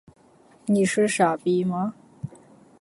[0.65, 1.93] 你是傻逼吗？